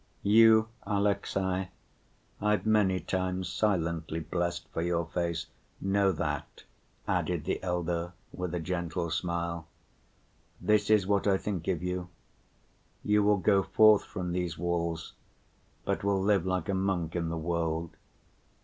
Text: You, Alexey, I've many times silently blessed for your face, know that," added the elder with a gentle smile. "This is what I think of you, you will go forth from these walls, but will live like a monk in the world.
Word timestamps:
You, 0.23 0.67
Alexey, 0.81 1.67
I've 2.41 2.65
many 2.65 2.99
times 2.99 3.49
silently 3.49 4.19
blessed 4.19 4.67
for 4.69 4.81
your 4.81 5.05
face, 5.05 5.45
know 5.79 6.11
that," 6.11 6.63
added 7.07 7.43
the 7.45 7.61
elder 7.61 8.13
with 8.33 8.55
a 8.55 8.59
gentle 8.59 9.11
smile. 9.11 9.67
"This 10.59 10.89
is 10.89 11.05
what 11.05 11.27
I 11.27 11.37
think 11.37 11.67
of 11.67 11.83
you, 11.83 12.09
you 13.03 13.21
will 13.21 13.37
go 13.37 13.61
forth 13.61 14.03
from 14.03 14.31
these 14.31 14.57
walls, 14.57 15.13
but 15.85 16.03
will 16.03 16.19
live 16.19 16.47
like 16.47 16.67
a 16.67 16.73
monk 16.73 17.15
in 17.15 17.29
the 17.29 17.37
world. 17.37 17.91